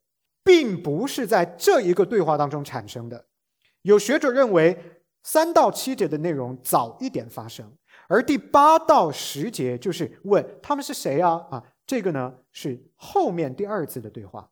[0.43, 3.25] 并不是在这一个对话当中产生的。
[3.83, 7.73] 有学者认为，三到七节的内容早一点发生，
[8.07, 11.45] 而第八到十节就是问他们是谁啊？
[11.51, 11.63] 啊。
[11.85, 14.51] 这个呢是后面第二次的对话。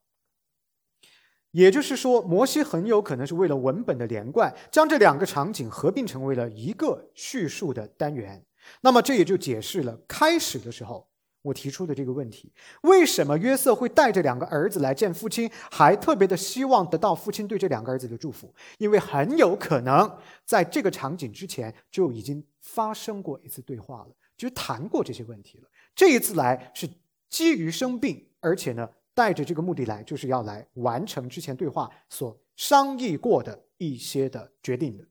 [1.52, 8.44] 也就是说，摩西很有可能是为了文本的连贯，将这两个场景合并成为了一个叙述的单元。
[8.82, 11.08] 那么这也就解释了开始的时候
[11.42, 18.54] 我提出的这个问题：为什么约瑟会带着两个儿子来见父亲，还特别的希望得到父亲对这两个儿子的祝福？
[18.78, 25.70] 因为很有可能在这个场景之前就已经发生过一次对话了，就谈过这些问题了。
[25.96, 26.90] 这一次来是
[27.30, 28.90] 基于生病，而且呢。
[29.18, 35.04] 带着这个目的来，就是要来完成之前对话所商议过的一些的决定的。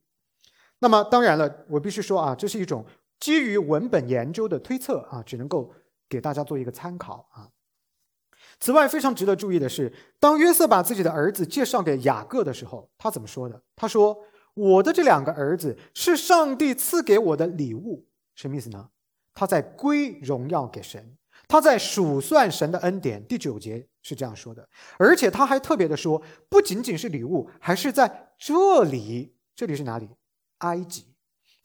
[0.78, 2.86] 那么，当然了，我必须说啊，这是一种
[3.18, 5.74] 基于文本研究的推测啊，只能够
[6.08, 7.48] 给大家做一个参考啊。
[8.58, 13.60] 此外，非常值得注意的是，当约瑟把自己的儿子介绍给雅各的时候，他怎么说的？
[13.74, 14.16] 他说
[14.54, 18.88] ：“我的这两个儿子是上帝赐给我的礼物。”什么意思呢？
[19.34, 21.16] 他在归荣耀给神。
[21.48, 24.66] 他在数算神的恩典，第九节是这样说的，
[24.98, 30.08] 而且他还特别的说，不仅仅是礼物，还是在这里，这里是哪里？
[30.58, 31.04] 埃及。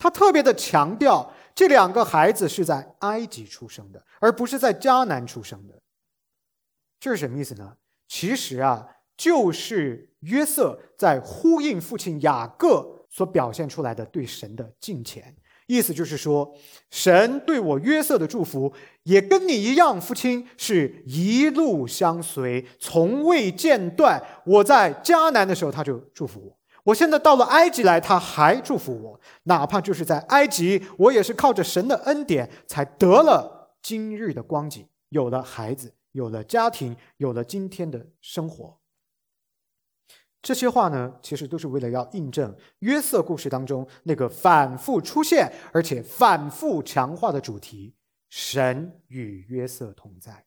[0.01, 5.79] 他特别的强调，这两个孩子是在埃及出生的，而不是在迦南出生的。
[6.99, 7.77] 这是什么意思呢？
[8.07, 15.35] 其实啊，就是约瑟在呼应父亲雅各所表现出来的对神的敬虔。
[15.67, 16.51] 意思就是说，
[16.89, 18.73] 神对我约瑟的祝福，
[19.03, 24.21] 也跟你一样，父亲是一路相随，从未间断。
[24.47, 29.19] 我在迦南的时候，他就祝福我；我现在到了埃及来，他还祝福我。
[29.43, 38.79] 哪怕就是在埃及，我也是靠着神的恩典，才得了今日的光景，有了孩子，有了家庭，有了今天的生活。
[40.41, 47.95] 这些话呢，其实都是为了要印证约瑟故事当中那个反复出现而且反复强化的主题：
[48.27, 50.45] 神与约瑟同在。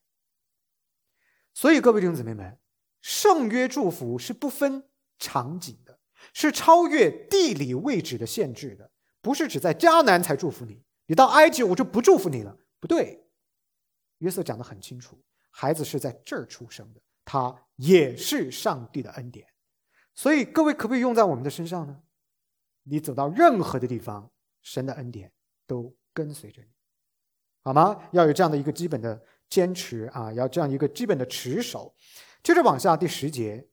[1.53, 2.59] 所以，各位弟兄姊妹们，
[2.99, 4.83] 圣约祝福是不分
[5.17, 5.77] 场景，
[6.33, 12.57] 是超越地理位置的限制的，不是只在迦南才祝福你，你到埃及我就不祝福你了。
[12.79, 13.25] 不对，
[14.19, 19.47] 约瑟讲的很清楚，孩子是在这儿出生的，他也是上帝的恩典。
[20.13, 22.01] 所以，各位可不可以用在我们的身上呢？
[22.83, 25.31] 你走到任何的地方，神的恩典
[25.65, 26.67] 都跟随着你，
[27.63, 28.07] 好吗？
[28.11, 31.93] 要有这样的一个基本的坚持啊，要这样一个基本的持守。
[32.43, 33.67] 接着往下，第十节，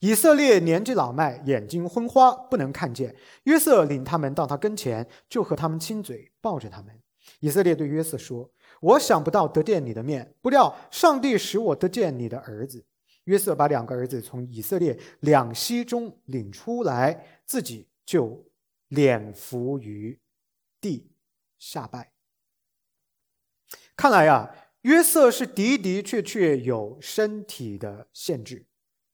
[0.00, 3.14] 以色列年纪老迈，眼睛昏花，不能看见。
[3.44, 7.00] 约瑟领他们到他跟前，就和他们亲嘴，抱着他们。
[7.40, 8.50] 以色列对约瑟说
[8.80, 12.86] ：“我想不到得见你的面，不料上帝使我得见你的儿子。”
[13.24, 18.50] 约瑟把两个儿子从以色列两栖中领出来，自己就
[18.88, 20.18] 脸伏于
[20.80, 21.12] 地
[21.58, 22.12] 下拜。
[23.94, 24.50] 看来呀，
[24.82, 28.66] 约瑟是的的确确有身体的限制，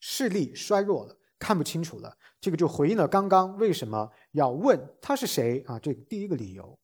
[0.09, 2.17] 视力衰弱了，看不清楚了。
[2.41, 5.81] 这个就回应了刚刚为什么要问他是谁啊？
[5.81, 6.79] 这第一个理由。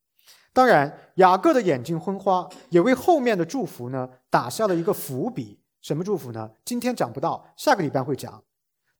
[0.52, 5.60] 当然，雅各的眼睛昏花，也为后面的祝福呢打下了一个伏笔。
[5.80, 6.50] 什么祝福呢？
[6.64, 8.42] 今天讲不到，下个礼拜会讲。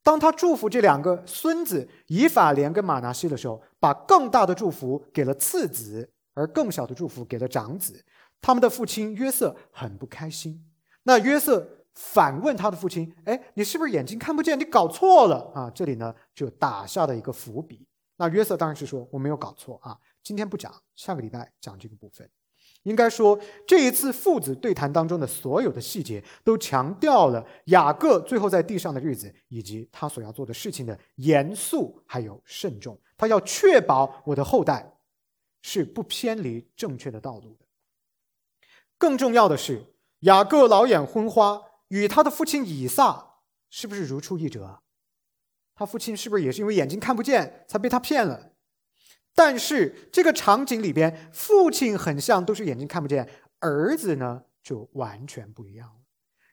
[0.04, 8.04] 当他祝福这两个孙子以法莲跟马拿西的时候，把更大的祝福给了次子，而更小的祝福给了长子。
[8.40, 10.64] 他们的父亲约瑟很不开心。
[11.02, 14.58] 那约瑟反问他的父亲：“哎，你是不是眼睛看不见？
[14.58, 17.86] 你搞错了啊？”这里呢就打下了一个伏笔。
[18.16, 22.28] 那约瑟当然是说：“我没有搞错啊，今天不讲，下个礼拜讲这个部分。”
[22.84, 33.00] 应该说，这一次父子对谈当中的所有的细节，都强调了雅各最后在地上的日子，以及他所要做的事情的严肃还有慎重。
[33.16, 34.98] 他要确保我的后代
[35.60, 37.66] 是不偏离正确的道路的。
[38.98, 41.60] 更重要的是，雅各老眼昏花，
[41.92, 43.34] 与他的父亲以撒
[43.68, 44.80] 是不是如出一辙？
[45.74, 48.52] 他父亲是不是也是因为眼睛看不见，才被他骗了？
[49.34, 53.28] 但是这个场景里边，父亲很像都是眼睛看不见，
[53.58, 55.96] 儿子呢就完全不一样了。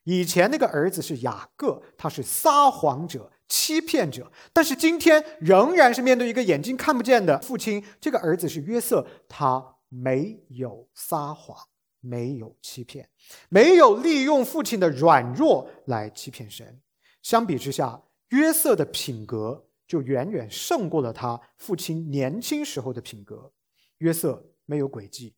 [0.03, 7.81] 以前那个儿子是雅各，他是撒谎者、欺骗者，但是今天仍然是面对一个眼睛看不见的父亲。
[8.01, 11.68] 这个儿子是约瑟，他没有撒谎，
[11.99, 13.09] 没有欺骗，
[13.49, 16.81] 没有利用父亲的软弱来欺骗神。
[17.21, 19.65] 相比之下，约瑟的品格。
[19.89, 23.51] 就远远胜过了他父亲年轻时候的品格。
[23.97, 25.33] 约瑟没有诡计，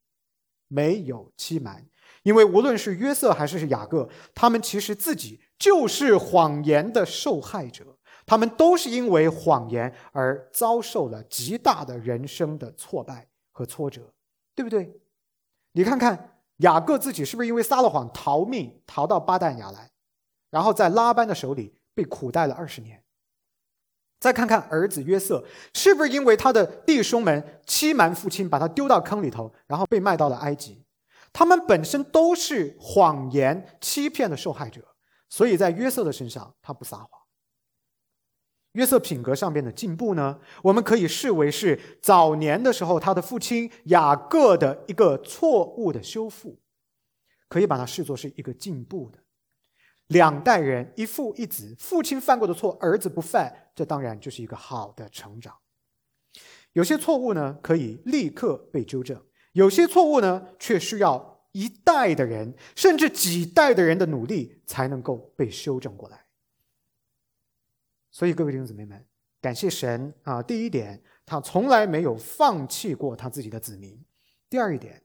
[0.68, 1.88] 没有欺瞒，
[2.24, 14.14] 因为无论是约瑟还是雅各，他们其实自己就是谎言的受害者，他们都是因为谎言而遭受了极大的人生的挫败和挫折，
[14.53, 14.99] 对不对？
[15.72, 16.31] 你看看
[16.62, 19.91] 雅各自己是不是因为撒了谎逃命逃到巴旦亚来，
[20.49, 23.03] 然后在拉班的手里被苦待了二十年？
[24.20, 25.43] 再看看儿子约瑟，
[25.74, 30.86] 是不是因为他的弟兄们欺瞒父亲，把他丢到坑里头，然后被卖到了埃及？
[31.34, 34.95] 他们本身都是谎言欺骗的受害者，
[35.30, 37.20] 所以在约瑟的身上，他不撒谎。
[38.74, 46.57] 约瑟品格上边的进步呢，我们可以视为是早年的时候他的父亲雅各的一个错误的修复，
[47.49, 49.19] 可以把它视作是一个进步的。
[50.07, 55.53] 两代人一父一子，父亲犯过的错，儿子不犯，这当然就是一个好的成长。
[56.74, 59.22] 有些错误呢，可以立刻被纠正。
[59.53, 66.26] 有些错误呢，却需要一代的人，甚至几代的人的努力才能够被修正过来。
[68.12, 69.05] 所以，各位弟兄姊妹们，
[69.39, 70.43] 感谢神啊！
[70.43, 73.97] 第一点，他从来没有放弃过他自己的子民；
[74.49, 75.01] 第二一点，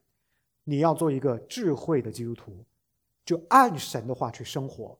[0.65, 2.65] 你要做一个智慧的基督徒，
[3.23, 4.99] 就按神的话去生活，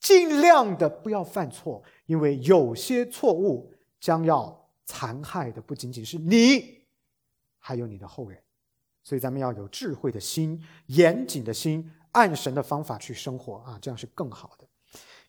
[0.00, 6.82] 尽量的不要犯错，因为有些错误将要残害的不仅仅是你，
[7.58, 8.42] 还有你的后人。
[9.04, 14.65] 所以咱们要有智慧的心、严谨的心，按神的方法去生活啊，这样是更好的。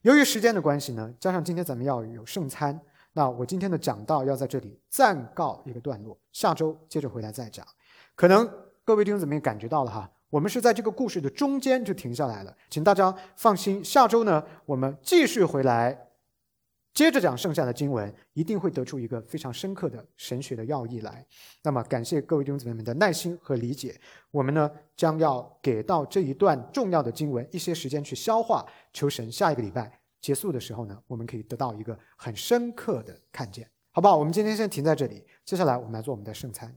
[0.07, 2.79] 由于时间的关系呢，加上今天咱们要有圣餐，
[3.11, 7.67] 那我今天的讲道要在这里暂告一个段落，下周接着回来再讲。
[8.15, 8.49] 可能
[8.85, 16.06] 各位听众怎么也感觉到了哈，我们是在这个故事的中间就停下来了，请大家放心，下周呢我们继续回来。
[16.97, 21.23] 接着讲剩下的经文，一定会得出一个非常深刻的神学的要义来。
[21.61, 23.95] 那么，感谢各位弟兄姊妹们的耐心和理解。
[24.31, 34.17] 我们呢，将要给到这一段重要的经文一些时间去消化，求神下一个礼拜结束的时候呢，我们可以得到一个很深刻的看见，好不好？
[34.17, 36.75] 我们今天先停在这里，接下来我们来做我们的圣餐。